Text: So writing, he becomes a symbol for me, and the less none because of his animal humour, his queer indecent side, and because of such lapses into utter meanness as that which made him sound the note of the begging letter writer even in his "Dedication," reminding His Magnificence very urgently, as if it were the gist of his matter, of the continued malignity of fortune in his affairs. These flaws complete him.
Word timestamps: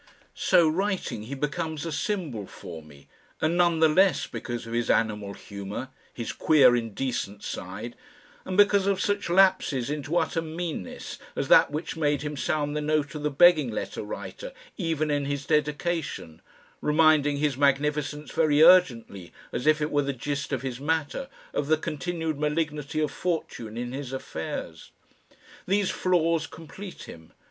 So 0.33 0.67
writing, 0.67 1.21
he 1.25 1.35
becomes 1.35 1.85
a 1.85 1.91
symbol 1.91 2.47
for 2.47 2.81
me, 2.81 3.07
and 3.39 3.59
the 3.59 3.87
less 3.87 4.23
none 4.25 4.29
because 4.31 4.65
of 4.65 4.73
his 4.73 4.89
animal 4.89 5.35
humour, 5.35 5.89
his 6.11 6.31
queer 6.31 6.75
indecent 6.75 7.43
side, 7.43 7.95
and 8.43 8.57
because 8.57 8.87
of 8.87 8.99
such 8.99 9.29
lapses 9.29 9.91
into 9.91 10.17
utter 10.17 10.41
meanness 10.41 11.19
as 11.35 11.49
that 11.49 11.69
which 11.69 11.95
made 11.97 12.23
him 12.23 12.35
sound 12.35 12.75
the 12.75 12.81
note 12.81 13.13
of 13.13 13.21
the 13.21 13.29
begging 13.29 13.69
letter 13.69 14.01
writer 14.01 14.53
even 14.75 15.11
in 15.11 15.25
his 15.25 15.45
"Dedication," 15.45 16.41
reminding 16.81 17.37
His 17.37 17.55
Magnificence 17.55 18.31
very 18.31 18.63
urgently, 18.63 19.31
as 19.51 19.67
if 19.67 19.83
it 19.83 19.91
were 19.91 20.01
the 20.01 20.13
gist 20.13 20.51
of 20.51 20.63
his 20.63 20.79
matter, 20.79 21.29
of 21.53 21.67
the 21.67 21.77
continued 21.77 22.39
malignity 22.39 22.99
of 23.01 23.11
fortune 23.11 23.77
in 23.77 23.91
his 23.91 24.13
affairs. 24.13 24.89
These 25.67 25.91
flaws 25.91 26.47
complete 26.47 27.03
him. 27.03 27.33